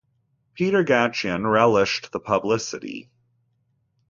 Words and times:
Peter 0.55 0.83
Gatien 0.83 1.45
relished 1.47 2.11
the 2.11 2.19
publicity. 2.19 3.11